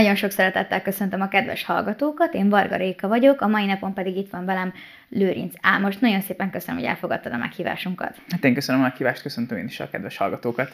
[0.00, 4.16] Nagyon sok szeretettel köszöntöm a kedves hallgatókat, én Varga Réka vagyok, a mai napon pedig
[4.16, 4.72] itt van velem
[5.08, 5.96] Lőrinc Álmos.
[5.96, 8.16] Nagyon szépen köszönöm, hogy elfogadtad a meghívásunkat.
[8.30, 10.70] Hát én köszönöm a meghívást, köszöntöm én is a kedves hallgatókat.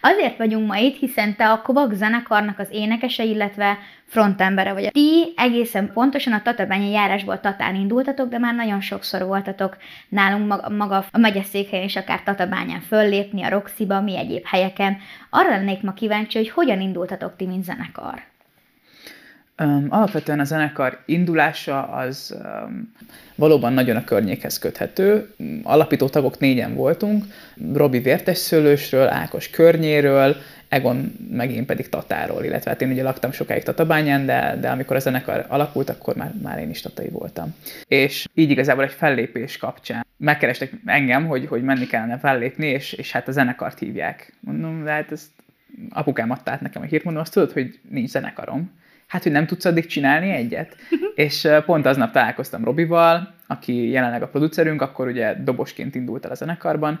[0.00, 4.90] Azért vagyunk ma itt, hiszen te a Kovak zenekarnak az énekese, illetve frontembere vagy.
[4.90, 9.76] Ti egészen pontosan a Tatabányi járásból Tatán indultatok, de már nagyon sokszor voltatok
[10.08, 14.96] nálunk maga, maga a megyeszékhelyen és akár Tatabányán föllépni, a Roxiba, mi egyéb helyeken.
[15.30, 18.29] Arra lennék ma kíváncsi, hogy hogyan indultatok ti, mint zenekar?
[19.60, 22.92] Um, alapvetően a zenekar indulása az um,
[23.34, 25.34] valóban nagyon a környékhez köthető.
[25.62, 27.24] Alapító tagok négyen voltunk,
[27.74, 30.36] Robi Vértesszőlősről, Ákos környéről,
[30.68, 34.96] Egon meg én pedig Tatáról, illetve hát én ugye laktam sokáig Tatabányán, de, de amikor
[34.96, 37.54] a zenekar alakult, akkor már, már én is tatai voltam.
[37.88, 43.12] És így igazából egy fellépés kapcsán megkerestek engem, hogy, hogy menni kellene fellépni, és, és
[43.12, 44.32] hát a zenekart hívják.
[44.40, 45.28] Mondom, de hát ezt
[45.90, 48.78] apukám adta át nekem a hírt, mondom, azt tudod, hogy nincs zenekarom
[49.10, 50.76] hát, hogy nem tudsz addig csinálni egyet.
[51.14, 56.34] és pont aznap találkoztam Robival, aki jelenleg a producerünk, akkor ugye dobosként indult el a
[56.34, 57.00] zenekarban,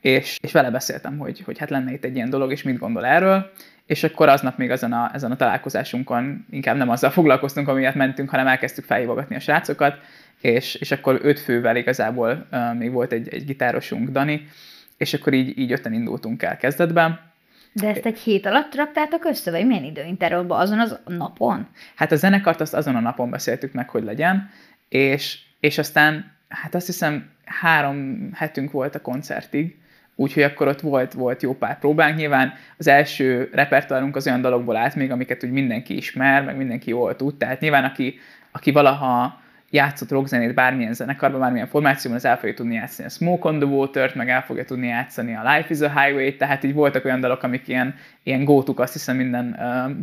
[0.00, 3.06] és, és vele beszéltem, hogy, hogy hát lenne itt egy ilyen dolog, és mit gondol
[3.06, 3.50] erről,
[3.86, 8.30] és akkor aznap még ezen a, ezen a találkozásunkon inkább nem azzal foglalkoztunk, amiatt mentünk,
[8.30, 9.98] hanem elkezdtük felhívogatni a srácokat,
[10.40, 14.48] és, és akkor öt fővel igazából uh, még volt egy, egy gitárosunk, Dani,
[14.96, 17.29] és akkor így, így öten indultunk el kezdetben,
[17.72, 20.60] de ezt egy hét alatt raktátok össze, vagy milyen időintervallban?
[20.60, 21.66] Azon az napon?
[21.94, 24.50] Hát a zenekart azt azon a napon beszéltük meg, hogy legyen,
[24.88, 29.78] és, és aztán, hát azt hiszem, három hetünk volt a koncertig,
[30.14, 32.16] úgyhogy akkor ott volt, volt jó pár próbánk.
[32.16, 36.90] Nyilván az első repertoárunk az olyan dalokból állt még, amiket úgy mindenki ismer, meg mindenki
[36.90, 38.18] jól tud, tehát nyilván aki,
[38.50, 39.39] aki valaha
[39.70, 43.68] játszott rockzenét bármilyen zenekarban, bármilyen formációban, az el fogja tudni játszani a Smoke on the
[43.68, 47.20] Water-t, meg el fogja tudni játszani a Life is a Highway, tehát így voltak olyan
[47.20, 49.96] dalok, amik ilyen, ilyen gótuk, azt hiszem minden uh,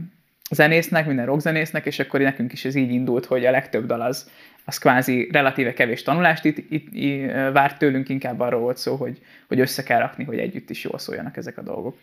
[0.52, 4.30] zenésznek, minden rockzenésznek, és akkor nekünk is ez így indult, hogy a legtöbb dal az,
[4.66, 9.22] az kvázi relatíve kevés tanulást itt, itt, itt várt tőlünk, inkább arról volt szó, hogy,
[9.48, 11.98] hogy össze kell rakni, hogy együtt is jól szóljanak ezek a dolgok.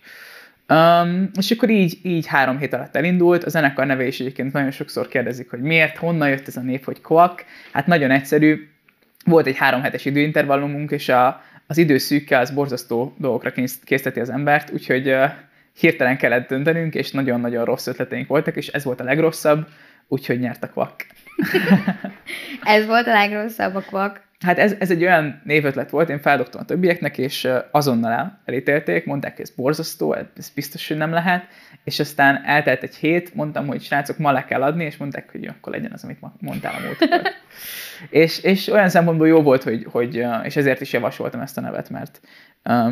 [0.69, 3.44] Um, és akkor így, így három hét alatt elindult.
[3.44, 6.84] A zenekar neve is egyébként nagyon sokszor kérdezik, hogy miért, honnan jött ez a név,
[6.84, 7.44] hogy Quack.
[7.72, 8.69] Hát nagyon egyszerű.
[9.24, 13.53] Volt egy három hetes időintervallumunk, és a, az időszűkkel az borzasztó dolgokra
[13.84, 15.30] készíteti az embert, úgyhogy uh,
[15.78, 19.66] hirtelen kellett döntenünk, és nagyon-nagyon rossz ötleteink voltak, és ez volt a legrosszabb,
[20.08, 21.06] úgyhogy nyert a Quack.
[22.62, 24.22] ez volt a legrosszabb a Quack.
[24.44, 29.37] Hát ez, ez egy olyan névötlet volt, én feldobtam a többieknek, és azonnal elítélték, mondták,
[29.37, 31.47] hogy ez borzasztó, ez biztos, hogy nem lehet,
[31.84, 35.47] és aztán eltelt egy hét, mondtam, hogy srácok, ma le kell adni, és mondták, hogy
[35.47, 37.21] akkor legyen az, amit mondtál a múltkor.
[38.22, 41.91] és, és olyan szempontból jó volt, hogy, hogy, és ezért is javasoltam ezt a nevet,
[41.91, 42.21] mert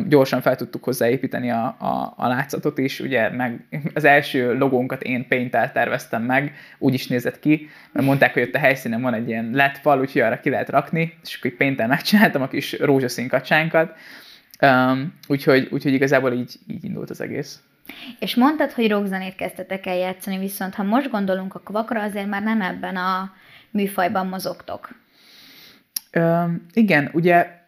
[0.07, 5.27] gyorsan fel tudtuk hozzáépíteni a, a, a látszatot is, ugye meg az első logónkat én
[5.27, 9.27] paint terveztem meg, úgy is nézett ki, mert mondták, hogy ott a helyszínen van egy
[9.27, 13.27] ilyen LED fal, úgyhogy arra ki lehet rakni, és akkor paint megcsináltam a kis rózsaszín
[13.27, 13.95] kacsánkat,
[14.61, 17.59] um, úgyhogy, úgyhogy igazából így, így indult az egész.
[18.19, 22.43] És mondtad, hogy rockzenét kezdtetek el játszani, viszont ha most gondolunk a kvakra, azért már
[22.43, 23.33] nem ebben a
[23.71, 24.89] műfajban mozogtok.
[26.15, 27.61] Um, igen, ugye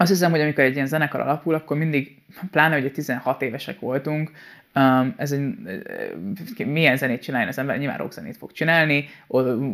[0.00, 2.16] azt hiszem, hogy amikor egy ilyen zenekar alapul, akkor mindig,
[2.50, 4.30] pláne ugye 16 évesek voltunk,
[4.74, 9.08] um, ez egy, milyen zenét csinálni az ember, nyilván rockzenét fog csinálni,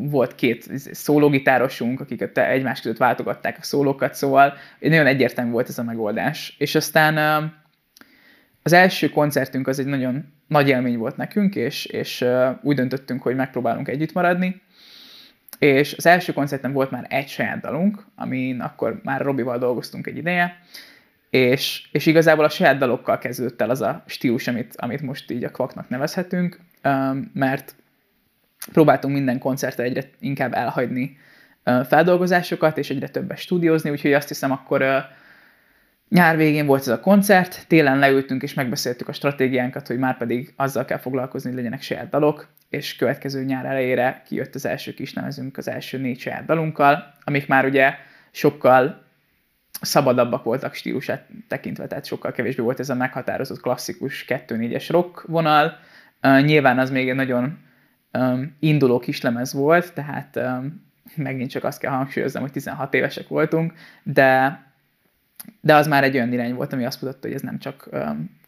[0.03, 5.83] volt két szólógitárosunk, akik egymás között váltogatták a szólókat, szóval nagyon egyértelmű volt ez a
[5.83, 6.55] megoldás.
[6.59, 7.53] És aztán um,
[8.63, 13.23] az első koncertünk az egy nagyon nagy élmény volt nekünk, és, és uh, úgy döntöttünk,
[13.23, 14.61] hogy megpróbálunk együtt maradni,
[15.59, 20.17] és az első koncerten volt már egy saját dalunk, amin akkor már Robival dolgoztunk egy
[20.17, 20.61] ideje,
[21.31, 25.45] és, és igazából a saját dalokkal kezdődött el az a stílus, amit, amit most így
[25.45, 26.61] a kvaknak nevezhetünk,
[27.33, 27.75] mert
[28.73, 31.17] próbáltunk minden koncertre egyre inkább elhagyni
[31.65, 34.85] feldolgozásokat, és egyre többet stúdiózni, úgyhogy azt hiszem akkor
[36.09, 40.53] Nyár végén volt ez a koncert, télen leültünk és megbeszéltük a stratégiánkat, hogy már pedig
[40.57, 45.13] azzal kell foglalkozni, hogy legyenek saját dalok, és következő nyár elejére kijött az első kis
[45.13, 47.95] nemezünk az első négy saját dalunkkal, amik már ugye
[48.31, 49.05] sokkal
[49.81, 55.79] szabadabbak voltak stílusát tekintve, tehát sokkal kevésbé volt ez a meghatározott klasszikus 2-4-es rock vonal.
[56.23, 57.59] Uh, nyilván az még egy nagyon
[58.59, 63.73] induló kislemez volt, tehát um, megint csak azt kell hangsúlyoznom, hogy 16 évesek voltunk,
[64.03, 64.61] de
[65.61, 67.89] de az már egy olyan irány volt, ami azt mutatta, hogy ez nem csak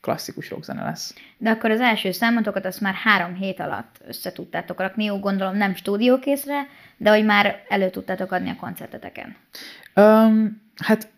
[0.00, 1.14] klasszikus rockzene lesz.
[1.38, 5.56] De akkor az első számotokat azt már három hét alatt össze tudtátok rakni, jó gondolom
[5.56, 9.36] nem stúdiókészre, de hogy már elő tudtátok adni a koncerteteken.
[9.94, 11.08] Um, hát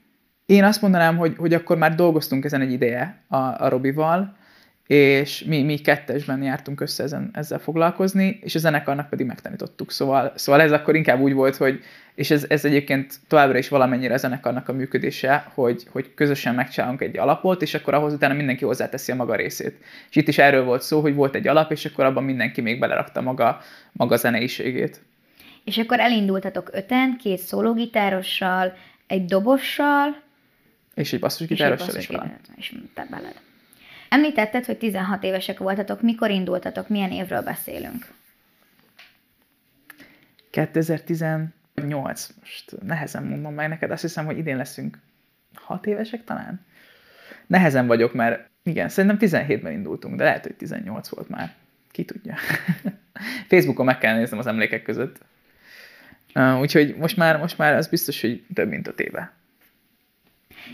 [0.46, 4.36] én azt mondanám, hogy, hogy akkor már dolgoztunk ezen egy ideje a, a Robival,
[4.86, 9.90] és mi, mi kettesben jártunk össze ezen, ezzel foglalkozni, és a zenekarnak pedig megtanítottuk.
[9.90, 11.80] Szóval, szóval ez akkor inkább úgy volt, hogy,
[12.14, 17.00] és ez, ez egyébként továbbra is valamennyire a zenekarnak a működése, hogy, hogy közösen megcsinálunk
[17.00, 19.76] egy alapot, és akkor ahhoz utána mindenki hozzáteszi a maga részét.
[20.10, 22.78] És itt is erről volt szó, hogy volt egy alap, és akkor abban mindenki még
[22.78, 23.60] belerakta maga,
[23.92, 25.00] maga zeneiségét.
[25.64, 30.22] És akkor elindultatok öten, két szólógitárossal, egy dobossal,
[30.94, 32.36] és egy basszusgitárossal is van.
[32.56, 33.34] És te beled.
[34.10, 36.02] Említetted, hogy 16 évesek voltatok.
[36.02, 36.88] Mikor indultatok?
[36.88, 38.06] Milyen évről beszélünk?
[40.50, 42.28] 2018.
[42.40, 43.90] Most nehezen mondom meg neked.
[43.90, 44.98] Azt hiszem, hogy idén leszünk
[45.54, 46.60] 6 évesek talán.
[47.46, 51.54] Nehezen vagyok, mert igen, szerintem 17-ben indultunk, de lehet, hogy 18 volt már.
[51.90, 52.34] Ki tudja.
[53.48, 55.18] Facebookon meg kell néznem az emlékek között.
[56.60, 59.32] Úgyhogy most már, most már az biztos, hogy több mint a éve.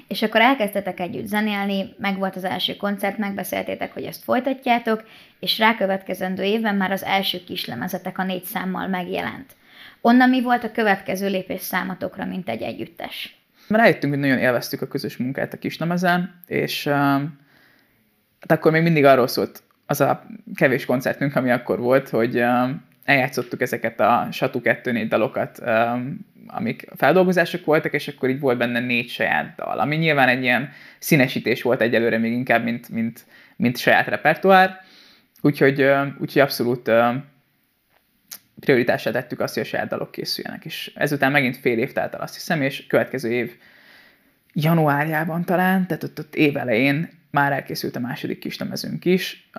[0.08, 5.04] És akkor elkezdtetek együtt zenélni, meg volt az első koncert, megbeszéltétek, hogy ezt folytatjátok,
[5.40, 9.56] és rákövetkezendő évben már az első kislemezetek a négy számmal megjelent.
[10.00, 13.36] Onnan mi volt a következő lépés számatokra, mint egy együttes?
[13.68, 17.30] Rájöttünk, hogy nagyon élveztük a közös munkát a kislemezen, és uh, hát
[18.46, 22.70] akkor még mindig arról szólt az a kevés koncertünk, ami akkor volt, hogy uh,
[23.06, 28.80] eljátszottuk ezeket a Satu 2 dalokat, um, amik feldolgozások voltak, és akkor így volt benne
[28.80, 33.24] négy saját dal, ami nyilván egy ilyen színesítés volt egyelőre még inkább, mint, mint,
[33.56, 34.80] mint saját repertoár,
[35.40, 36.90] úgyhogy, úgyhogy abszolút
[38.60, 42.20] prioritásra tettük azt, hogy a saját dalok készüljenek, és ezután megint fél év telt el
[42.20, 43.56] azt hiszem, és következő év
[44.52, 49.50] januárjában talán, tehát ott, ott év elején már elkészült a második kislemezünk is,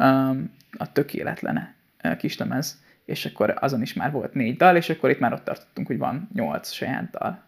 [0.78, 1.76] a tökéletlene
[2.18, 5.88] kislemez és akkor azon is már volt négy dal, és akkor itt már ott tartottunk,
[5.88, 7.44] hogy van nyolc saját dal.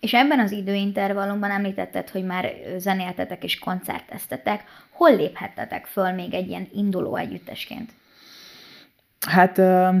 [0.00, 4.64] És ebben az időintervallumban említetted, hogy már zenéltetek és koncerteztetek.
[4.90, 7.90] Hol léphettetek föl még egy ilyen induló együttesként?
[9.26, 9.94] Hát uh,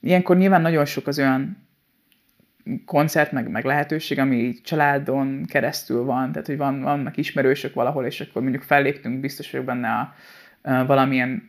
[0.00, 1.68] ilyenkor nyilván nagyon sok az olyan
[2.84, 8.20] koncert, meg, meg lehetőség, ami családon keresztül van, tehát hogy van, vannak ismerősök valahol, és
[8.20, 10.14] akkor mondjuk felléptünk, biztos vagyok benne a, a
[10.62, 11.48] valamilyen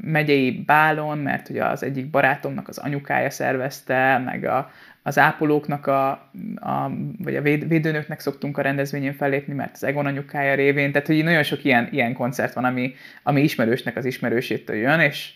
[0.00, 4.70] megyei bálon, mert hogy az egyik barátomnak az anyukája szervezte, meg a,
[5.02, 6.10] az ápolóknak, a,
[6.54, 11.06] a, vagy a véd, védőnöknek szoktunk a rendezvényen fellépni, mert az Egon anyukája révén, tehát
[11.06, 15.32] hogy nagyon sok ilyen, ilyen koncert van, ami, ami ismerősnek az ismerősétől jön, és,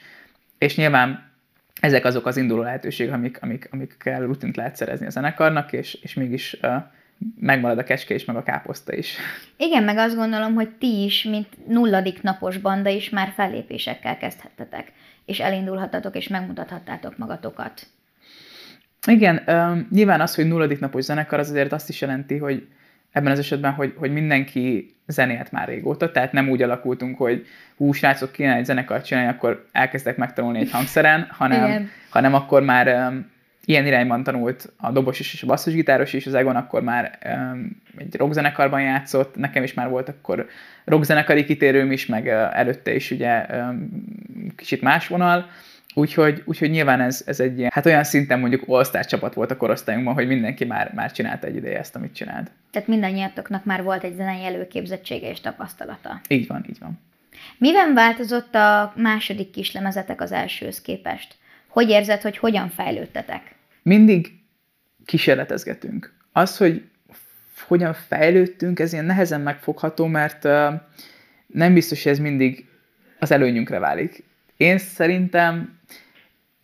[0.58, 1.31] és nyilván
[1.81, 6.15] ezek azok az induló lehetőségek, amik, amik, amikkel rutint lehet szerezni a zenekarnak, és, és
[6.15, 6.75] mégis uh,
[7.40, 9.16] megmarad a kecske is, meg a káposzta is.
[9.56, 14.92] Igen, meg azt gondolom, hogy ti is, mint nulladik napos banda is már fellépésekkel kezdhettetek,
[15.24, 17.86] és elindulhatatok, és megmutathattátok magatokat.
[19.06, 22.66] Igen, um, nyilván az, hogy nulladik napos zenekar, az azért azt is jelenti, hogy
[23.12, 27.46] ebben az esetben, hogy, hogy mindenki zenélt már régóta, tehát nem úgy alakultunk, hogy
[27.76, 32.88] hú, srácok, kéne egy zenekart csinálni, akkor elkezdek megtanulni egy hangszeren, hanem, hanem akkor már
[32.88, 33.30] um,
[33.64, 37.82] ilyen irányban tanult a dobos is és a basszusgitáros is, az Egon akkor már um,
[37.99, 40.47] egy rockzenekarban játszott, nekem is már volt akkor
[40.85, 43.88] rockzenekari kitérőm is, meg uh, előtte is ugye um,
[44.56, 45.47] kicsit más vonal,
[45.94, 49.56] Úgyhogy, úgyhogy nyilván ez, ez egy ilyen, hát olyan szinten mondjuk all csapat volt a
[49.56, 52.51] korosztályunkban, hogy mindenki már, már csinálta egy ideje ezt, amit csinált.
[52.70, 56.20] Tehát mindannyiatoknak már volt egy zenei előképzettsége és tapasztalata.
[56.29, 57.01] Így van, így van.
[57.58, 61.34] Miben változott a második kislemezetek az elsőhöz képest?
[61.69, 63.55] Hogy érzed, hogy hogyan fejlődtetek?
[63.82, 64.41] Mindig
[65.05, 66.15] kísérletezgetünk.
[66.32, 66.82] Az, hogy
[67.67, 70.43] hogyan fejlődtünk, ez ilyen nehezen megfogható, mert
[71.46, 72.67] nem biztos, hogy ez mindig
[73.19, 74.24] az előnyünkre válik.
[74.56, 75.79] Én szerintem,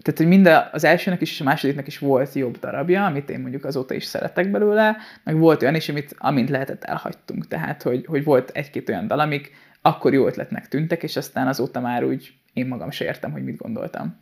[0.02, 3.40] tehát, hogy mind az elsőnek is és a másodiknak is volt jobb darabja, amit én
[3.40, 7.48] mondjuk azóta is szeretek belőle, meg volt olyan is, amit amint lehetett elhagytunk.
[7.48, 11.80] Tehát, hogy, hogy volt egy-két olyan dal, amik akkor jó ötletnek tűntek, és aztán azóta
[11.80, 14.20] már úgy én magam se értem, hogy mit gondoltam.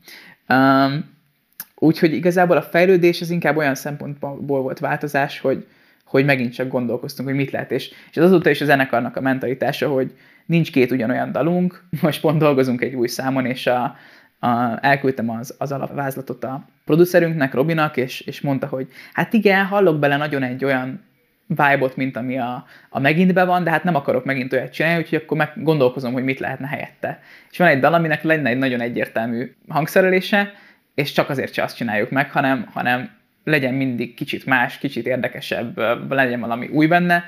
[0.49, 1.16] Um,
[1.79, 5.67] úgyhogy igazából a fejlődés az inkább olyan szempontból volt változás, hogy,
[6.05, 9.89] hogy megint csak gondolkoztunk, hogy mit lehet, és, és azóta is a zenekarnak a mentalitása,
[9.89, 10.13] hogy
[10.47, 13.97] nincs két ugyanolyan dalunk, most pont dolgozunk egy új számon, és a,
[14.39, 19.99] a, elküldtem az, az alapvázlatot a producerünknek, Robinak, és, és mondta, hogy hát igen, hallok
[19.99, 21.05] bele nagyon egy olyan
[21.47, 25.21] vibe-ot, mint ami a, a megintbe van, de hát nem akarok megint olyat csinálni, úgyhogy
[25.25, 27.21] akkor meg gondolkozom, hogy mit lehetne helyette.
[27.51, 30.53] És van egy dal, aminek lenne egy nagyon egyértelmű hangszerelése,
[30.97, 33.11] és csak azért se azt csináljuk meg, hanem, hanem
[33.45, 37.25] legyen mindig kicsit más, kicsit érdekesebb, legyen valami új benne.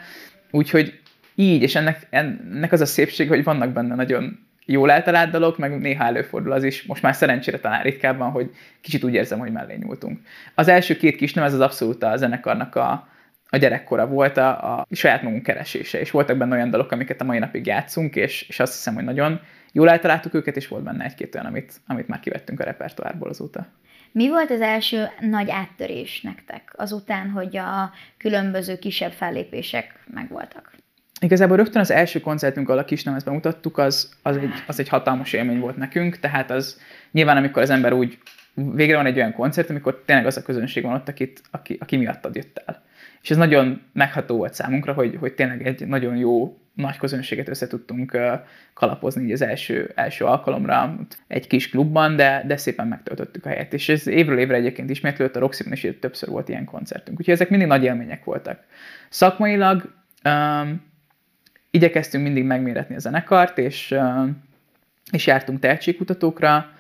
[0.50, 1.00] Úgyhogy
[1.34, 5.80] így, és ennek, ennek az a szépség, hogy vannak benne nagyon jól eltalált dalok, meg
[5.80, 9.76] néha előfordul az is, most már szerencsére talán ritkábban, hogy kicsit úgy érzem, hogy mellé
[9.76, 10.20] nyúltunk.
[10.54, 13.08] Az első két kis nem, ez az abszolút a zenekarnak a,
[13.50, 17.24] a gyerekkora volt a, a saját magunk keresése, és voltak benne olyan dalok, amiket a
[17.24, 19.40] mai napig játszunk, és, és azt hiszem, hogy nagyon
[19.72, 23.66] jól eltaláltuk őket, és volt benne egy-két olyan, amit, amit már kivettünk a repertoárból azóta.
[24.12, 30.72] Mi volt az első nagy áttörés nektek azután, hogy a különböző kisebb fellépések megvoltak?
[31.20, 35.32] Igazából rögtön az első koncertünk, ahol a kisnemet bemutattuk, az, az, egy, az egy hatalmas
[35.32, 38.18] élmény volt nekünk, tehát az nyilván, amikor az ember úgy,
[38.54, 41.96] végre van egy olyan koncert, amikor tényleg az a közönség van ott, akit, aki, aki
[41.96, 42.86] miattad jött el.
[43.22, 47.66] És ez nagyon megható volt számunkra, hogy, hogy tényleg egy nagyon jó nagy közönséget össze
[47.66, 48.18] tudtunk
[48.74, 50.96] kalapozni így az első, első alkalomra
[51.26, 53.72] egy kis klubban, de, de szépen megtöltöttük a helyet.
[53.72, 57.18] És ez évről évre egyébként ismétlődött, a Roxy-ban is többször volt ilyen koncertünk.
[57.18, 58.60] Úgyhogy ezek mindig nagy élmények voltak.
[59.08, 59.92] Szakmailag
[60.24, 60.82] um,
[61.70, 64.42] igyekeztünk mindig megméretni a zenekart, és, um,
[65.12, 66.70] és jártunk tehetségkutatókra,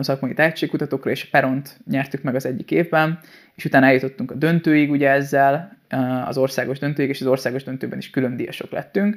[0.00, 3.18] szakmai tehetségkutatókra, és Peront nyertük meg az egyik évben,
[3.54, 5.78] és utána eljutottunk a döntőig ugye ezzel,
[6.26, 9.16] az országos döntőig, és az országos döntőben is külön díjasok lettünk.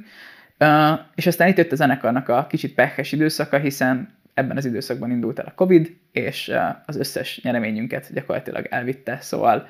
[1.15, 5.39] És aztán itt jött a zenekarnak a kicsit pekhes időszaka, hiszen ebben az időszakban indult
[5.39, 6.51] el a Covid, és
[6.85, 9.67] az összes nyereményünket gyakorlatilag elvitte, szóval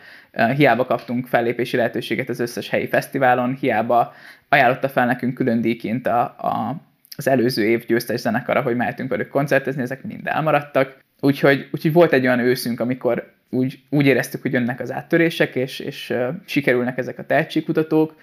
[0.56, 4.14] hiába kaptunk fellépési lehetőséget az összes helyi fesztiválon, hiába
[4.50, 6.82] ajánlotta fel nekünk külön díjként a, a
[7.18, 10.98] az előző év győztes zenekara, hogy mehetünk velük koncertezni, ezek mind elmaradtak.
[11.20, 15.80] Úgyhogy, úgyhogy volt egy olyan őszünk, amikor úgy, úgy éreztük, hogy jönnek az áttörések, és,
[15.80, 18.16] és uh, sikerülnek ezek a tehetségkutatók.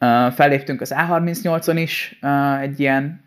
[0.00, 3.24] Uh, felléptünk az A38-on is uh, egy ilyen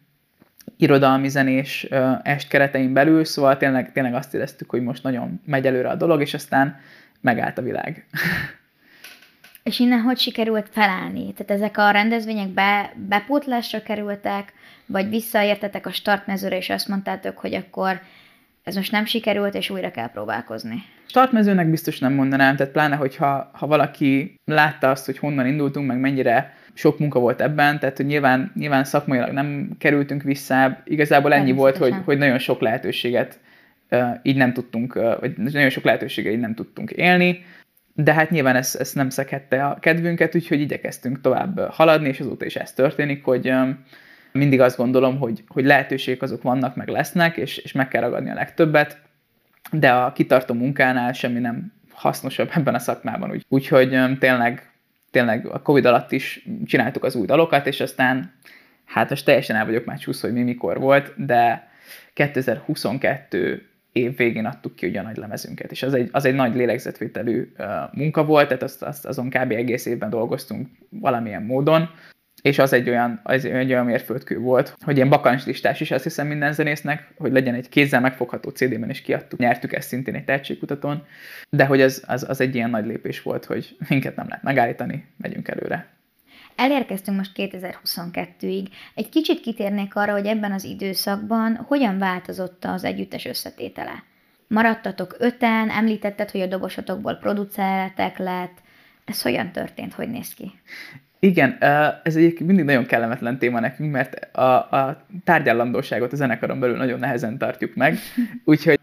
[0.77, 5.65] irodalmi zenés uh, est keretein belül, szóval tényleg, tényleg azt éreztük, hogy most nagyon megy
[5.65, 6.79] előre a dolog, és aztán
[7.21, 8.05] megállt a világ.
[9.63, 11.33] És innen hogy sikerült felállni?
[11.33, 14.53] Tehát ezek a rendezvények be, bepótlásra kerültek,
[14.85, 18.01] vagy visszaértetek a startmezőre, és azt mondtátok, hogy akkor
[18.63, 20.83] ez most nem sikerült, és újra kell próbálkozni?
[21.05, 25.99] Startmezőnek biztos nem mondanám, tehát pláne, hogyha ha valaki látta azt, hogy honnan indultunk, meg
[25.99, 31.51] mennyire sok munka volt ebben, tehát hogy nyilván, nyilván szakmailag nem kerültünk vissza, igazából ennyi
[31.51, 33.39] volt, hogy, hogy nagyon sok lehetőséget
[33.91, 37.45] uh, így nem tudtunk, uh, vagy nagyon sok lehetőséget így nem tudtunk élni,
[38.03, 42.45] de hát nyilván ez, ez nem szekhette a kedvünket, úgyhogy igyekeztünk tovább haladni, és azóta
[42.45, 43.53] is ez történik, hogy
[44.31, 48.29] mindig azt gondolom, hogy, hogy lehetőségek azok vannak, meg lesznek, és, és meg kell ragadni
[48.29, 49.01] a legtöbbet,
[49.71, 53.31] de a kitartó munkánál semmi nem hasznosabb ebben a szakmában.
[53.31, 54.71] Úgy, úgyhogy tényleg,
[55.11, 58.33] tényleg a Covid alatt is csináltuk az új dalokat, és aztán
[58.85, 61.69] hát most teljesen el vagyok már csúsz, hogy mi mikor volt, de
[62.13, 66.55] 2022 év végén adtuk ki ugye a nagy lemezünket, és az egy, az egy nagy
[66.55, 69.51] lélegzetvételű uh, munka volt, tehát azt, azt azon kb.
[69.51, 71.89] egész évben dolgoztunk valamilyen módon,
[72.41, 76.27] és az egy olyan, az egy olyan mérföldkő volt, hogy ilyen bakancslistás is azt hiszem
[76.27, 79.39] minden zenésznek, hogy legyen egy kézzel megfogható CD-ben is kiadtuk.
[79.39, 81.05] Nyertük ezt szintén egy tehetségkutatón,
[81.49, 85.05] de hogy az, az, az egy ilyen nagy lépés volt, hogy minket nem lehet megállítani,
[85.17, 85.98] megyünk előre.
[86.59, 88.67] Elérkeztünk most 2022-ig.
[88.95, 94.03] Egy kicsit kitérnék arra, hogy ebben az időszakban hogyan változott az együttes összetétele.
[94.47, 98.57] Maradtatok öten, említetted, hogy a dobosotokból produceretek lett.
[99.05, 100.51] Ez hogyan történt, hogy néz ki?
[101.19, 101.57] Igen,
[102.03, 106.99] ez egyébként mindig nagyon kellemetlen téma nekünk, mert a, a tárgyallandóságot a zenekaron belül nagyon
[106.99, 107.97] nehezen tartjuk meg,
[108.45, 108.79] úgyhogy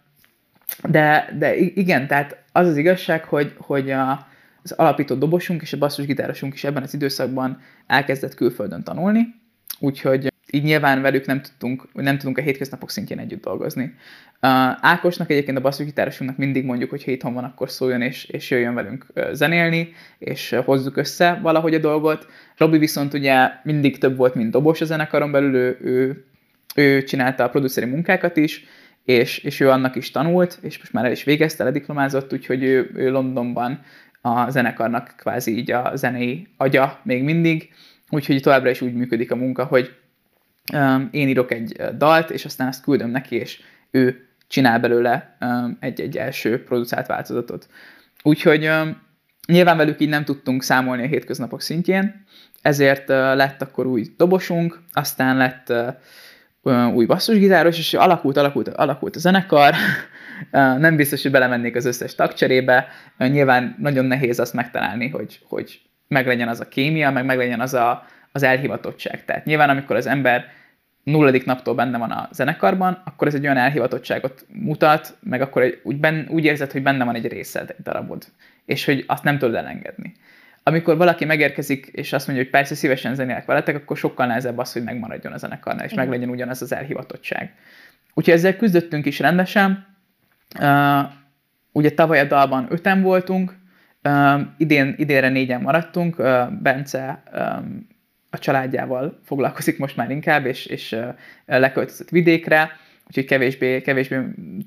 [0.88, 4.26] de, de igen, tehát az az igazság, hogy, hogy a,
[4.70, 9.35] az alapító dobosunk és a basszusgitárosunk is ebben az időszakban elkezdett külföldön tanulni,
[9.78, 13.85] úgyhogy így nyilván velük nem tudtunk, nem tudunk a hétköznapok szintjén együtt dolgozni.
[13.85, 18.50] Uh, Ákosnak egyébként a basszusgitárosunknak mindig mondjuk, hogy ha itthon van, akkor szóljon és, és
[18.50, 22.26] jöjjön velünk zenélni, és hozzuk össze valahogy a dolgot.
[22.56, 26.25] Robi viszont ugye mindig több volt, mint dobos a zenekaron belül, ő, ő,
[26.75, 28.64] ő csinálta a produceri munkákat is,
[29.06, 32.90] és, és ő annak is tanult, és most már el is végezte, lediplomázott, úgyhogy ő,
[32.94, 33.80] ő Londonban
[34.26, 37.73] a zenekarnak kvázi így a zenei agya még mindig,
[38.09, 39.97] úgyhogy továbbra is úgy működik a munka, hogy
[40.73, 45.76] um, én írok egy dalt, és aztán azt küldöm neki, és ő csinál belőle um,
[45.80, 47.68] egy-egy első produkált változatot.
[48.23, 49.02] Úgyhogy um,
[49.47, 52.25] nyilván velük így nem tudtunk számolni a hétköznapok szintjén,
[52.62, 55.95] ezért uh, lett akkor új dobosunk, aztán lett uh,
[56.94, 59.75] új basszusgitáros, és alakult, alakult, alakult a zenekar,
[60.78, 66.49] nem biztos, hogy belemennék az összes tagcserébe, nyilván nagyon nehéz azt megtalálni, hogy, hogy meglegyen
[66.49, 69.25] az a kémia, meg meglegyen az a, az elhivatottság.
[69.25, 70.44] Tehát nyilván, amikor az ember
[71.02, 75.80] nulladik naptól benne van a zenekarban, akkor ez egy olyan elhivatottságot mutat, meg akkor egy,
[75.82, 78.25] úgy, ben, úgy érzed, hogy benne van egy részed, egy darabod,
[78.64, 80.14] és hogy azt nem tudod elengedni.
[80.68, 84.73] Amikor valaki megérkezik, és azt mondja, hogy persze szívesen zenélek veletek, akkor sokkal nehezebb az,
[84.73, 86.04] hogy megmaradjon a zenekarnál, és Igen.
[86.04, 87.54] meglegyen ugyanaz az elhivatottság.
[88.14, 89.87] Úgyhogy ezzel küzdöttünk is rendesen.
[90.61, 91.11] Uh,
[91.73, 93.54] ugye tavaly a dalban öten voltunk,
[94.06, 97.87] Um, idén, idénre négyen maradtunk, uh, Bence um,
[98.30, 101.14] a családjával foglalkozik most már inkább, és, és uh,
[101.46, 102.70] leköltözött vidékre,
[103.06, 104.16] úgyhogy kevésbé, kevésbé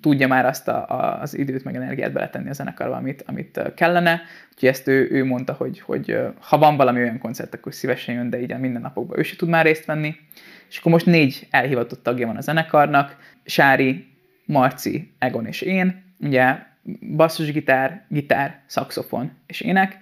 [0.01, 4.21] tudja már azt a, a, az időt meg energiát beletenni a zenekarba, amit, amit kellene.
[4.53, 8.29] Úgyhogy ezt ő, ő mondta, hogy, hogy ha van valami olyan koncert, akkor szívesen jön,
[8.29, 10.15] de így a mindennapokban ő se tud már részt venni.
[10.69, 14.07] És akkor most négy elhivatott tagja van a zenekarnak, Sári,
[14.45, 16.55] Marci, Egon és én, ugye
[17.15, 19.97] basszusgitár, gitár, szaxofon és ének,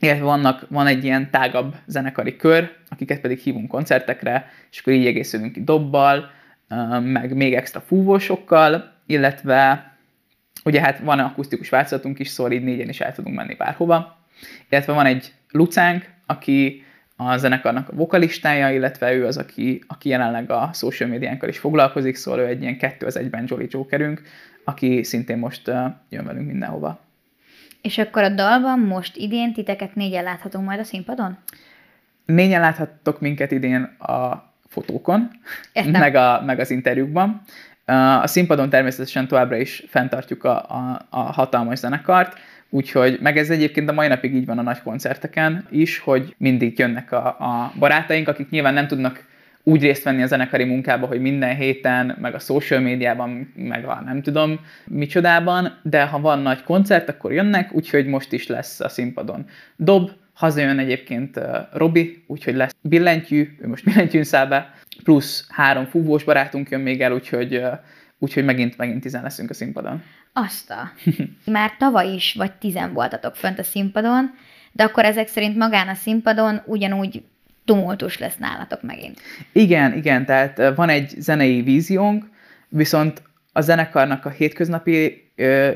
[0.00, 5.06] illetve vannak, van egy ilyen tágabb zenekari kör, akiket pedig hívunk koncertekre, és akkor így
[5.06, 6.30] egészülünk ki dobbal,
[7.00, 9.90] meg még extra fúvósokkal, illetve
[10.64, 14.18] ugye hát van akusztikus változatunk is, szóval így négyen is el tudunk menni bárhova.
[14.68, 16.84] Illetve van egy lucánk, aki
[17.16, 22.16] a zenekarnak a vokalistája, illetve ő az, aki, aki jelenleg a social médiánkkal is foglalkozik,
[22.16, 24.22] szóval ő egy ilyen kettő az egyben Jolly Jokerünk,
[24.64, 25.76] aki szintén most uh,
[26.08, 27.00] jön velünk mindenhova.
[27.82, 31.38] És akkor a dalban most idén titeket négyen láthatunk majd a színpadon?
[32.24, 35.30] Négyen láthattok minket idén a fotókon,
[35.92, 37.42] meg, a, meg az interjúkban.
[38.22, 42.38] A színpadon természetesen továbbra is fenntartjuk a, a, a hatalmas zenekart,
[42.72, 46.78] Úgyhogy, meg ez egyébként a mai napig így van a nagy koncerteken is, hogy mindig
[46.78, 49.24] jönnek a, a barátaink, akik nyilván nem tudnak
[49.62, 54.02] úgy részt venni a zenekari munkába, hogy minden héten, meg a social médiában, meg a
[54.04, 58.88] nem tudom micsodában, de ha van nagy koncert, akkor jönnek, úgyhogy most is lesz a
[58.88, 59.46] színpadon
[59.76, 61.40] dob, hazajön egyébként
[61.72, 67.00] Robi, úgyhogy lesz billentyű, ő most billentyűn száll be, plusz három fúvós barátunk jön még
[67.00, 67.62] el, úgyhogy,
[68.18, 70.02] úgyhogy megint, megint tizen leszünk a színpadon.
[70.32, 70.92] Azt a.
[71.52, 74.30] Már tavaly is vagy tizen voltatok fönt a színpadon,
[74.72, 77.22] de akkor ezek szerint magán a színpadon ugyanúgy
[77.64, 79.20] tumultus lesz nálatok megint.
[79.52, 82.24] Igen, igen, tehát van egy zenei víziónk,
[82.68, 85.32] viszont a zenekarnak a hétköznapi,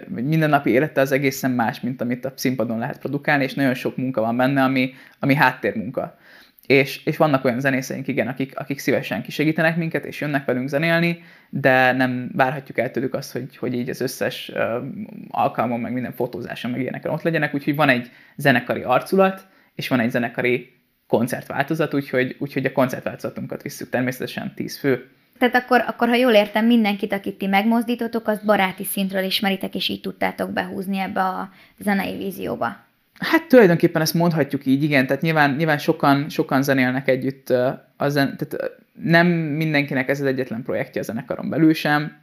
[0.09, 4.21] mindennapi élete az egészen más, mint amit a színpadon lehet produkálni, és nagyon sok munka
[4.21, 6.19] van benne, ami, ami háttérmunka.
[6.67, 11.23] És, és vannak olyan zenészeink, igen, akik, akik szívesen kisegítenek minket, és jönnek velünk zenélni,
[11.51, 14.53] de nem várhatjuk el tőlük azt, hogy, hogy így az összes
[15.29, 20.01] alkalmon, meg minden fotózáson, meg ilyeneken ott legyenek, úgyhogy van egy zenekari arculat, és van
[20.01, 20.73] egy zenekari
[21.07, 25.09] koncertváltozat, úgyhogy, úgyhogy a koncertváltozatunkat visszük természetesen 10 fő.
[25.39, 29.89] Tehát akkor, akkor, ha jól értem, mindenkit, akit ti megmozdítotok, azt baráti szintről ismeritek, és
[29.89, 32.77] így tudtátok behúzni ebbe a zenei vízióba.
[33.19, 37.51] Hát tulajdonképpen ezt mondhatjuk így, igen, tehát nyilván, nyilván sokan, sokan zenélnek együtt,
[37.97, 42.17] a zen, tehát nem mindenkinek ez az egyetlen projektje a zenekaron belül sem,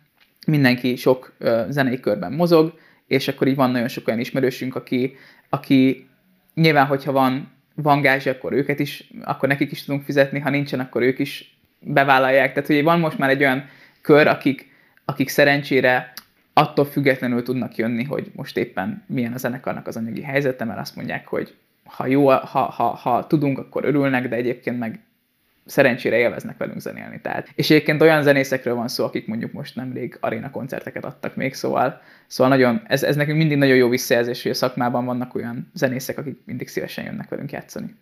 [0.47, 1.33] mindenki sok
[1.69, 2.73] zenei körben mozog,
[3.07, 5.15] és akkor így van nagyon sok olyan ismerősünk, aki,
[5.49, 6.07] aki
[6.53, 10.79] nyilván, hogyha van, van gázsi, akkor őket is, akkor nekik is tudunk fizetni, ha nincsen,
[10.79, 12.53] akkor ők is bevállalják.
[12.53, 13.65] Tehát, hogy van most már egy olyan
[14.01, 14.71] kör, akik,
[15.05, 16.13] akik szerencsére
[16.53, 20.95] attól függetlenül tudnak jönni, hogy most éppen milyen a zenekarnak az anyagi helyzete, mert azt
[20.95, 24.99] mondják, hogy ha jó, ha, ha, ha tudunk, akkor örülnek, de egyébként meg
[25.65, 27.19] szerencsére élveznek velünk zenélni.
[27.21, 27.49] Tehát.
[27.55, 32.01] És egyébként olyan zenészekről van szó, akik mondjuk most nemrég aréna koncerteket adtak még, szóval,
[32.27, 36.17] szóval nagyon, ez, ez nekünk mindig nagyon jó visszajelzés, hogy a szakmában vannak olyan zenészek,
[36.17, 37.95] akik mindig szívesen jönnek velünk játszani.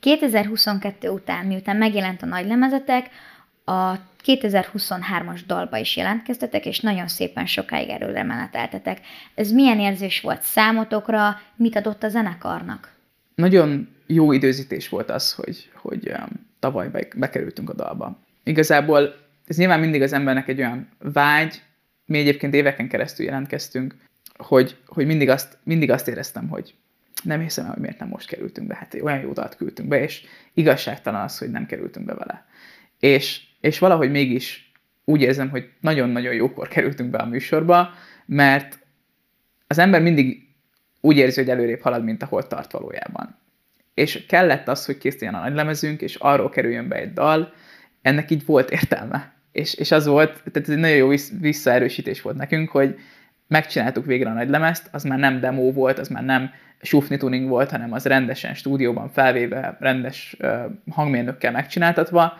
[0.00, 3.10] 2022 után, miután megjelent a nagy lemezetek,
[3.64, 3.94] a
[4.24, 9.00] 2023-as dalba is jelentkeztetek, és nagyon szépen sokáig erőre meneteltetek.
[9.34, 12.92] Ez milyen érzés volt számotokra, mit adott a zenekarnak?
[13.34, 18.18] Nagyon jó időzítés volt az, hogy, hogy um, tavaly be, bekerültünk a dalba.
[18.44, 19.14] Igazából
[19.46, 21.62] ez nyilván mindig az embernek egy olyan vágy,
[22.04, 23.94] mi egyébként éveken keresztül jelentkeztünk,
[24.36, 26.74] hogy, hogy mindig, azt, mindig azt éreztem, hogy
[27.22, 28.74] nem hiszem hogy miért nem most kerültünk be.
[28.74, 32.46] Hát olyan jó dalt küldtünk be, és igazságtalan az, hogy nem kerültünk be vele.
[32.98, 34.72] És, és valahogy mégis
[35.04, 37.90] úgy érzem, hogy nagyon-nagyon jókor kerültünk be a műsorba,
[38.26, 38.78] mert
[39.66, 40.48] az ember mindig
[41.00, 43.38] úgy érzi, hogy előrébb halad, mint ahol tart valójában.
[43.94, 47.52] És kellett az, hogy készüljön a nagylemezünk, és arról kerüljön be egy dal,
[48.02, 49.32] ennek így volt értelme.
[49.52, 51.08] És, és az volt, tehát ez egy nagyon jó
[51.40, 52.98] visszaerősítés volt nekünk, hogy
[53.46, 56.50] megcsináltuk végre a nagylemezt, az már nem demo volt, az már nem
[56.80, 60.36] sufni tuning volt, hanem az rendesen stúdióban felvéve, rendes
[60.90, 62.38] hangmérnökkel megcsináltatva,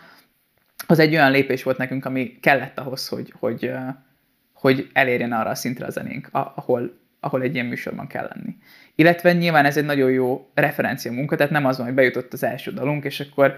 [0.87, 3.73] az egy olyan lépés volt nekünk, ami kellett ahhoz, hogy, hogy,
[4.53, 8.57] hogy elérjen arra a szintre a zenénk, ahol, ahol egy ilyen műsorban kell lenni.
[8.95, 12.43] Illetve nyilván ez egy nagyon jó referencia munka, tehát nem az van, hogy bejutott az
[12.43, 13.55] első dalunk, és akkor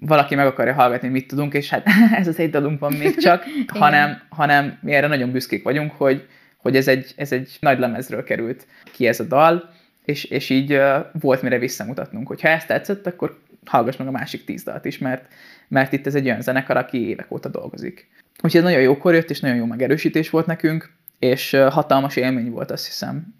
[0.00, 1.86] valaki meg akarja hallgatni, mit tudunk, és hát
[2.20, 3.44] ez az egy dalunk van még csak,
[3.78, 8.24] hanem, hanem mi erre nagyon büszkék vagyunk, hogy, hogy ez egy, ez egy nagy lemezről
[8.24, 9.70] került ki ez a dal,
[10.04, 12.26] és, és így uh, volt mire visszamutatnunk.
[12.26, 15.32] Hogyha ezt tetszett, akkor hallgass meg a másik tíz dalt is, mert,
[15.68, 18.08] mert itt ez egy olyan zenekar, aki évek óta dolgozik.
[18.34, 22.70] Úgyhogy ez nagyon jókor jött, és nagyon jó megerősítés volt nekünk, és hatalmas élmény volt,
[22.70, 23.34] azt hiszem,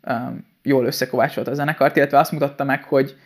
[0.63, 3.17] jól összekovácsolta a zenekart, illetve azt mutatta meg, hogy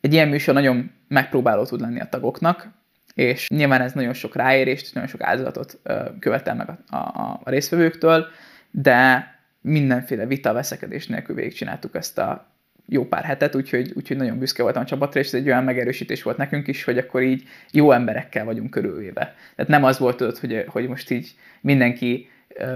[0.00, 2.68] egy ilyen műsor nagyon megpróbáló tud lenni a tagoknak,
[3.14, 5.80] és nyilván ez nagyon sok ráérést, nagyon sok áldozatot
[6.18, 8.26] követel meg a, a, a résztvevőktől,
[8.70, 9.28] de
[9.60, 12.53] mindenféle vita, veszekedés nélkül végigcsináltuk ezt a
[12.88, 16.22] jó pár hetet, úgyhogy, úgyhogy nagyon büszke voltam a csapatra, és ez egy olyan megerősítés
[16.22, 19.34] volt nekünk is, hogy akkor így jó emberekkel vagyunk körülvéve.
[19.56, 22.28] Tehát nem az volt, tudod, hogy, hogy most így mindenki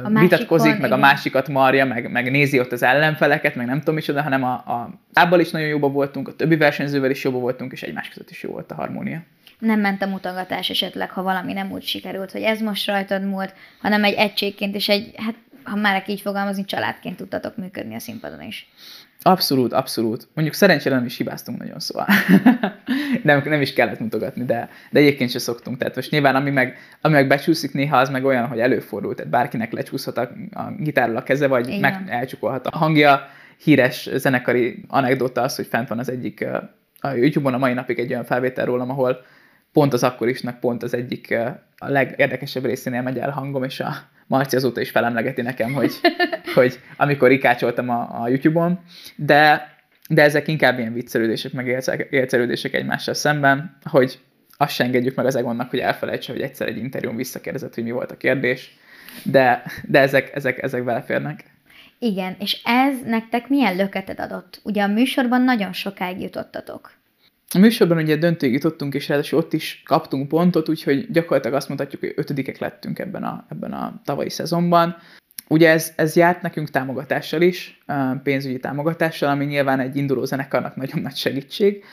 [0.04, 0.92] a vitatkozik, meg igen.
[0.92, 4.52] a másikat marja, meg, meg nézi ott az ellenfeleket, meg nem tudom micsoda, hanem a,
[4.52, 8.30] a tábbal is nagyon jóba voltunk, a többi versenyzővel is jóba voltunk, és egymás között
[8.30, 9.22] is jó volt a harmónia.
[9.58, 13.54] Nem ment a mutogatás esetleg, ha valami nem úgy sikerült, hogy ez most rajtad múlt,
[13.80, 18.42] hanem egy egységként és egy, hát ha már így fogalmazni, családként tudtatok működni a színpadon
[18.42, 18.68] is.
[19.28, 20.28] Abszolút, abszolút.
[20.34, 22.06] Mondjuk szerencsére nem is hibáztunk nagyon, szóval
[23.22, 25.78] nem, nem is kellett mutogatni, de, de egyébként se szoktunk.
[25.78, 29.14] Tehát most nyilván ami meg, ami meg becsúszik néha, az meg olyan, hogy előfordul.
[29.14, 31.80] Tehát bárkinek lecsúszhat a, a gitárról a keze, vagy Igen.
[31.80, 33.28] meg elcsukolhat a hangja.
[33.58, 36.46] Híres zenekari anekdota az, hogy fent van az egyik
[37.00, 39.24] a YouTube-on a mai napig egy olyan felvétel rólam, ahol
[39.72, 41.34] pont az akkorisnak pont az egyik
[41.76, 43.94] a legérdekesebb részénél megy el hangom, és a
[44.26, 45.92] Marci azóta is felemlegeti nekem, hogy,
[46.54, 48.80] hogy amikor ikácsoltam a, a YouTube-on,
[49.16, 49.74] de,
[50.08, 51.66] de ezek inkább ilyen viccelődések, meg
[52.10, 54.18] élcelődések egymással szemben, hogy
[54.56, 57.90] azt se engedjük meg az Egonnak, hogy elfelejtse, hogy egyszer egy interjún visszakérdezett, hogy mi
[57.90, 58.76] volt a kérdés,
[59.22, 61.44] de, de ezek, ezek, ezek beleférnek.
[61.98, 64.60] Igen, és ez nektek milyen löketet adott?
[64.64, 66.97] Ugye a műsorban nagyon sokáig jutottatok.
[67.54, 72.00] A műsorban ugye döntőig jutottunk, és ráadásul ott is kaptunk pontot, úgyhogy gyakorlatilag azt mondhatjuk,
[72.00, 74.96] hogy ötödikek lettünk ebben a, ebben a tavalyi szezonban.
[75.48, 77.80] Ugye ez, ez járt nekünk támogatással is,
[78.22, 81.84] pénzügyi támogatással, ami nyilván egy induló zenekarnak nagyon nagy segítség,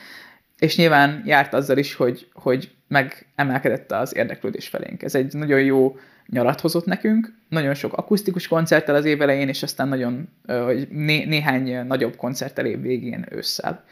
[0.58, 5.02] és nyilván járt azzal is, hogy, hogy megemelkedett az érdeklődés felénk.
[5.02, 9.62] Ez egy nagyon jó nyarat hozott nekünk, nagyon sok akusztikus koncerttel az év elején, és
[9.62, 10.28] aztán nagyon,
[10.88, 13.84] né, néhány nagyobb koncerttel év végén ősszel.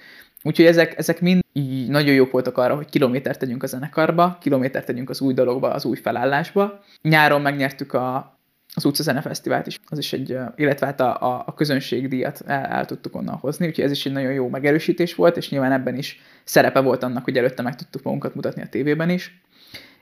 [0.47, 4.87] Úgyhogy ezek, ezek mind így nagyon jók voltak arra, hogy kilométert tegyünk a zenekarba, kilométert
[4.87, 6.81] tegyünk az új dologba, az új felállásba.
[7.03, 8.37] Nyáron megnyertük a,
[8.75, 12.85] az utca zenefesztivált is, az is egy, illetve hát a, a, a közönségdíjat el, el
[12.85, 16.21] tudtuk onnan hozni, úgyhogy ez is egy nagyon jó megerősítés volt, és nyilván ebben is
[16.45, 19.43] szerepe volt annak, hogy előtte meg tudtuk magunkat mutatni a tévében is.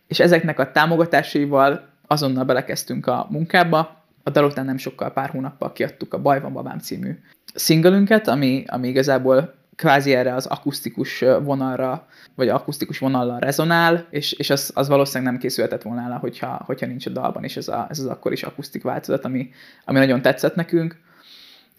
[0.07, 5.72] És ezeknek a támogatásaival azonnal belekezdtünk a munkába, a dal után nem sokkal, pár hónappal
[5.72, 7.18] kiadtuk a Baj van babám című
[7.55, 14.50] singleünket, ami, ami igazából kvázi erre az akusztikus vonalra, vagy akusztikus vonallal rezonál, és, és
[14.50, 17.87] az, az valószínűleg nem készülhetett volna el, hogyha, hogyha nincs a dalban is ez, a,
[17.90, 19.50] ez az akkor is akusztik változat, ami,
[19.85, 21.00] ami nagyon tetszett nekünk.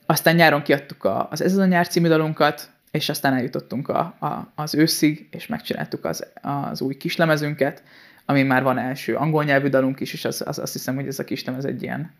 [0.05, 3.99] Aztán nyáron kiadtuk a, az Ez az a nyár című dalunkat, és aztán eljutottunk a,
[3.99, 7.83] a, az őszig, és megcsináltuk az, az új kislemezünket,
[8.25, 11.19] ami már van első angol nyelvű dalunk is, és az, az, azt hiszem, hogy ez
[11.19, 12.11] a kislemez egy ilyen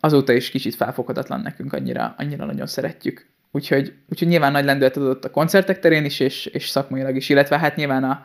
[0.00, 3.26] azóta is kicsit felfoghatatlan nekünk, annyira, annyira nagyon szeretjük.
[3.56, 7.58] Úgyhogy, úgyhogy nyilván nagy lendületet adott a koncertek terén is, és, és szakmailag is, illetve
[7.58, 8.24] hát nyilván a,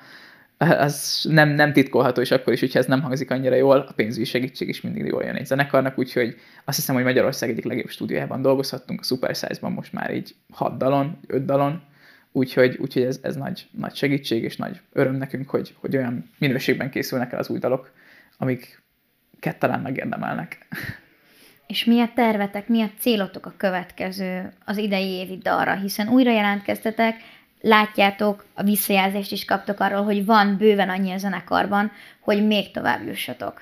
[0.58, 4.26] az nem, nem titkolható, és akkor is, hogyha ez nem hangzik annyira jól, a pénzügyi
[4.26, 8.42] segítség is mindig jól jön egy zenekarnak, úgyhogy azt hiszem, hogy Magyarország egyik legjobb stúdiójában
[8.42, 11.82] dolgozhattunk, a Super Size-ban most már így hat dalon, öt dalon,
[12.32, 16.90] úgyhogy, úgyhogy ez, ez nagy, nagy segítség és nagy öröm nekünk, hogy, hogy olyan minőségben
[16.90, 17.92] készülnek el az új dalok,
[18.38, 18.82] amik
[19.60, 20.68] talán megérdemelnek.
[21.70, 26.32] És mi a tervetek, mi a célotok a következő, az idei évi dalra, hiszen újra
[26.32, 27.16] jelentkeztetek,
[27.62, 33.08] látjátok, a visszajelzést is kaptok arról, hogy van bőven annyi a zenekarban, hogy még tovább
[33.08, 33.62] jussatok.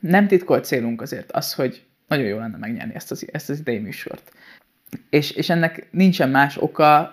[0.00, 3.78] Nem titkolt célunk azért az, hogy nagyon jó lenne megnyerni ezt az, ezt az idei
[3.78, 4.32] műsort.
[5.10, 7.12] És, és ennek nincsen más oka,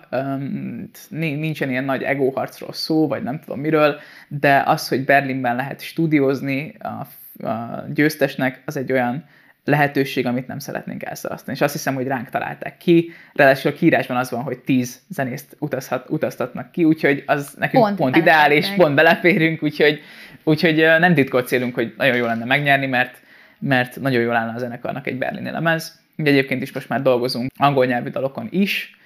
[1.10, 6.76] nincsen ilyen nagy egóharcról szó, vagy nem tudom miről, de az, hogy Berlinben lehet stúdiózni,
[6.78, 7.06] a
[7.42, 9.24] a győztesnek, az egy olyan
[9.64, 11.56] lehetőség, amit nem szeretnénk elszalasztani.
[11.56, 13.12] És azt hiszem, hogy ránk találták ki.
[13.32, 17.96] Ráadásul a kiírásban az van, hogy tíz zenészt utazhat, utaztatnak ki, úgyhogy az nekünk pont,
[17.96, 18.76] pont ideális, meg.
[18.76, 20.00] pont beleférünk, úgyhogy,
[20.42, 23.20] úgyhogy nem titkolt célunk, hogy nagyon jó lenne megnyerni, mert,
[23.58, 26.02] mert nagyon jól állna a zenekarnak egy berlini lemez.
[26.16, 28.96] Ugye egyébként is most már dolgozunk angol nyelvű dalokon is,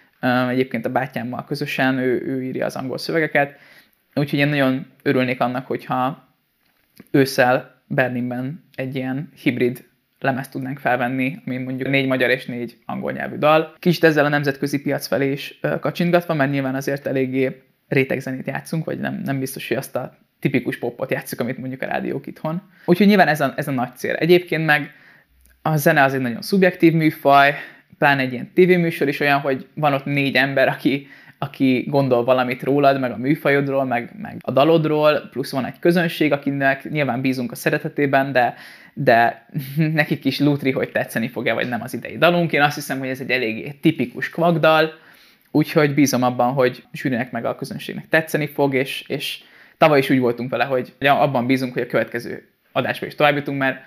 [0.49, 3.59] egyébként a bátyámmal közösen, ő, ő írja az angol szövegeket,
[4.14, 6.29] úgyhogy én nagyon örülnék annak, hogyha
[7.11, 9.87] ősszel Berlinben egy ilyen hibrid
[10.20, 13.74] lemezt tudnánk felvenni, ami mondjuk négy magyar és négy angol nyelvű dal.
[13.79, 18.98] Kicsit ezzel a nemzetközi piac felé is kacsingatva, mert nyilván azért eléggé rétegzenét játszunk, vagy
[18.98, 22.62] nem, nem biztos, hogy azt a tipikus popot játszuk, amit mondjuk a rádiók itthon.
[22.85, 24.14] Úgyhogy nyilván ez a, ez a nagy cél.
[24.14, 24.92] Egyébként meg
[25.62, 27.55] a zene az egy nagyon szubjektív műfaj,
[27.98, 31.07] pláne egy ilyen tévéműsor is olyan, hogy van ott négy ember, aki
[31.38, 36.33] aki gondol valamit rólad, meg a műfajodról, meg, meg a dalodról, plusz van egy közönség,
[36.33, 38.55] akinek nyilván bízunk a szeretetében, de,
[38.94, 39.46] de
[39.92, 42.53] nekik is lútri, hogy tetszeni fog-e, vagy nem az idei dalunk.
[42.53, 44.92] Én azt hiszem, hogy ez egy eléggé tipikus kvakdal,
[45.51, 49.42] úgyhogy bízom abban, hogy Zsűrinek meg a közönségnek tetszeni fog, és, és
[49.79, 53.81] tavaly is úgy voltunk vele, hogy abban bízunk, hogy a következő adásba is tovább mert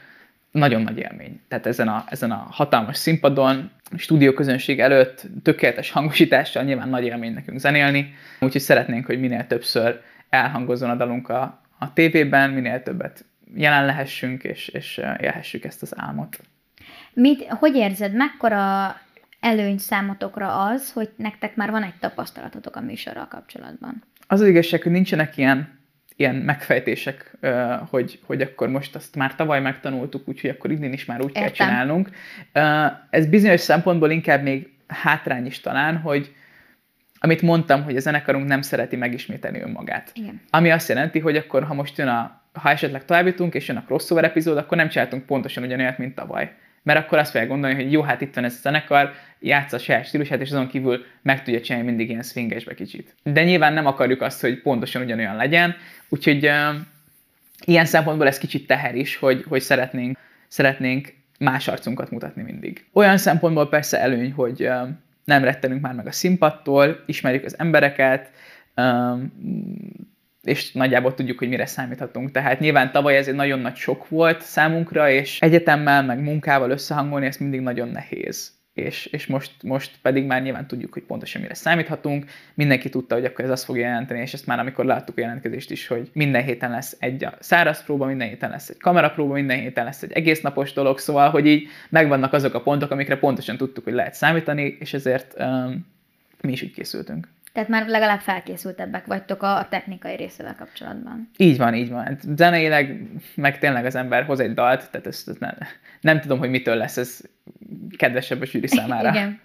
[0.52, 1.42] nagyon nagy élmény.
[1.48, 7.60] Tehát ezen a, ezen a hatalmas színpadon, stúdióközönség előtt, tökéletes hangosítással nyilván nagy élmény nekünk
[7.60, 13.86] zenélni, úgyhogy szeretnénk, hogy minél többször elhangozzon a dalunk a, a tévében, minél többet jelen
[13.86, 16.40] lehessünk, és, és élhessük ezt az álmot.
[17.14, 18.96] Mit, hogy érzed, mekkora
[19.40, 24.04] előny számotokra az, hogy nektek már van egy tapasztalatotok a műsorral kapcsolatban?
[24.28, 25.80] Az az igazság, hogy nincsenek ilyen
[26.22, 27.38] ilyen megfejtések,
[27.90, 31.44] hogy, hogy akkor most azt már tavaly megtanultuk, úgyhogy akkor idén is már úgy Értem.
[31.44, 32.10] kell csinálnunk.
[33.10, 36.36] Ez bizonyos szempontból inkább még hátrány is talán, hogy
[37.20, 40.12] amit mondtam, hogy a zenekarunk nem szereti megismételni önmagát.
[40.14, 40.42] Igen.
[40.50, 43.84] Ami azt jelenti, hogy akkor, ha most jön a, ha esetleg továbbítunk, és jön a
[43.84, 46.52] crossover epizód, akkor nem csináltunk pontosan ugyanolyat, mint tavaly
[46.84, 49.80] mert akkor azt fogják gondolni, hogy jó, hát itt van ez a zenekar, játsza a
[49.80, 53.16] saját stílusát, és azon kívül meg tudja csinálni mindig ilyen swingesbe kicsit.
[53.24, 55.76] De nyilván nem akarjuk azt, hogy pontosan ugyanolyan legyen,
[56.10, 56.76] úgyhogy uh,
[57.66, 60.18] ilyen szempontból ez kicsit teher is, hogy, hogy szeretnénk,
[60.48, 62.86] szeretnénk más arcunkat mutatni mindig.
[62.94, 64.90] Olyan szempontból persze előny, hogy uh,
[65.24, 68.32] nem rettenünk már meg a színpadtól, ismerjük az embereket,
[68.76, 69.32] um,
[70.44, 72.32] és nagyjából tudjuk, hogy mire számíthatunk.
[72.32, 77.26] Tehát nyilván tavaly ez egy nagyon nagy sok volt számunkra, és egyetemmel, meg munkával összehangolni,
[77.26, 78.60] ez mindig nagyon nehéz.
[78.74, 82.26] És, és most, most pedig már nyilván tudjuk, hogy pontosan mire számíthatunk.
[82.54, 85.72] Mindenki tudta, hogy akkor ez azt fogja jelenteni, és ezt már amikor láttuk a jelentkezést
[85.72, 89.86] is, hogy minden héten lesz egy száraz próba, minden héten lesz egy kamerapróba, minden héten
[89.86, 93.84] lesz egy egész napos dolog, szóval, hogy így megvannak azok a pontok, amikre pontosan tudtuk,
[93.84, 95.86] hogy lehet számítani, és ezért um,
[96.42, 97.28] mi is úgy készültünk.
[97.54, 101.30] Tehát már legalább felkészültebbek vagytok a technikai részével kapcsolatban.
[101.38, 102.04] Így van, így van.
[102.04, 105.58] Hát zeneileg meg tényleg az ember hoz egy dalt, tehát ezt, ezt nem,
[106.02, 107.20] nem tudom, hogy mitől lesz ez
[107.98, 109.10] kedvesebb a zsűri számára.
[109.16, 109.40] Igen.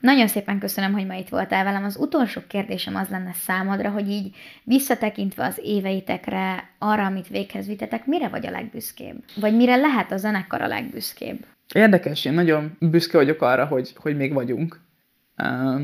[0.00, 1.84] Nagyon szépen köszönöm, hogy ma itt voltál velem.
[1.84, 8.06] Az utolsó kérdésem az lenne számodra, hogy így visszatekintve az éveitekre, arra, amit véghez vitetek,
[8.06, 9.16] mire vagy a legbüszkébb?
[9.40, 11.46] Vagy mire lehet a zenekar a legbüszkébb?
[11.74, 14.80] Érdekes, én nagyon büszke vagyok arra, hogy, hogy még vagyunk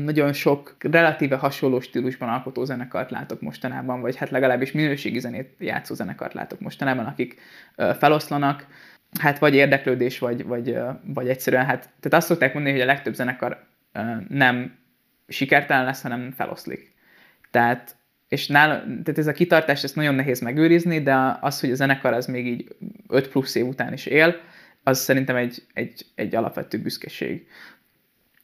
[0.03, 5.93] nagyon sok relatíve hasonló stílusban alkotó zenekart látok mostanában, vagy hát legalábbis minőségi zenét játszó
[5.93, 7.39] zenekart látok mostanában, akik
[7.75, 8.67] feloszlanak,
[9.19, 13.13] hát vagy érdeklődés, vagy, vagy, vagy egyszerűen, hát tehát azt szokták mondani, hogy a legtöbb
[13.13, 13.67] zenekar
[14.27, 14.77] nem
[15.27, 16.93] sikertelen lesz, hanem feloszlik.
[17.51, 17.95] Tehát,
[18.27, 22.13] és nál, tehát ez a kitartás, ezt nagyon nehéz megőrizni, de az, hogy a zenekar
[22.13, 22.75] az még így
[23.07, 24.35] 5 plusz év után is él,
[24.83, 27.47] az szerintem egy, egy, egy alapvető büszkeség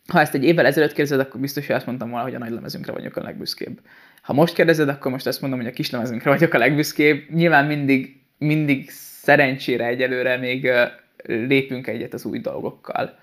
[0.10, 2.52] ha ezt egy évvel ezelőtt kérdezed, akkor biztos, hogy azt mondtam volna, hogy a nagy
[2.52, 3.80] lemezünkre vagyok a legbüszkébb.
[4.22, 7.30] Ha most kérdezed, akkor most azt mondom, hogy a kis lemezünkre vagyok a legbüszkébb.
[7.30, 8.90] Nyilván mindig, mindig
[9.22, 10.70] szerencsére egyelőre még
[11.26, 13.18] lépünk egyet az új dolgokkal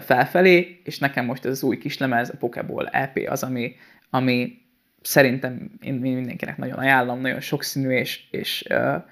[0.00, 3.76] felfelé, és nekem most ez az új kislemez, a Pokeball EP az, ami,
[4.10, 4.58] ami
[5.02, 9.02] szerintem én mindenkinek nagyon ajánlom, nagyon sokszínű, és, és uh,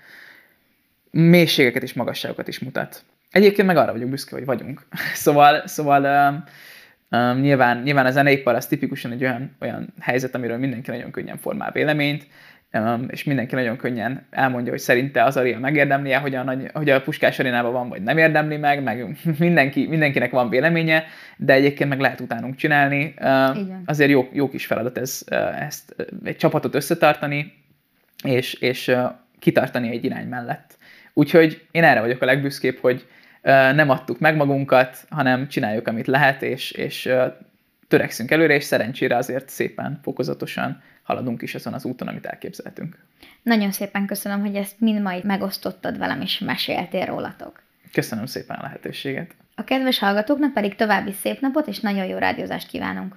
[1.10, 3.04] mélységeket és magasságokat is mutat.
[3.30, 4.86] Egyébként meg arra vagyok büszke, hogy vagyunk.
[5.24, 6.48] szóval, szóval uh,
[7.14, 11.38] Um, nyilván, nyilván a zeneipar az tipikusan egy olyan, olyan helyzet, amiről mindenki nagyon könnyen
[11.38, 12.26] formál véleményt,
[12.72, 16.90] um, és mindenki nagyon könnyen elmondja, hogy szerinte az aria megérdemli hogy a, nagy, hogy
[16.90, 21.04] a Puskás arénában van, vagy nem érdemli meg, meg mindenki, mindenkinek van véleménye,
[21.36, 23.14] de egyébként meg lehet utánunk csinálni.
[23.20, 25.24] Uh, azért jó, jó kis feladat ez,
[25.60, 27.52] ezt egy csapatot összetartani,
[28.24, 30.76] és, és uh, kitartani egy irány mellett.
[31.12, 33.06] Úgyhogy én erre vagyok a legbüszkébb, hogy,
[33.50, 37.08] nem adtuk meg magunkat, hanem csináljuk, amit lehet, és, és
[37.88, 42.98] törekszünk előre, és szerencsére azért szépen, fokozatosan haladunk is azon az úton, amit elképzeltünk.
[43.42, 47.62] Nagyon szépen köszönöm, hogy ezt mind majd megosztottad velem, és meséltél rólatok.
[47.92, 49.34] Köszönöm szépen a lehetőséget.
[49.54, 53.16] A kedves hallgatóknak pedig további szép napot és nagyon jó rádiózást kívánunk.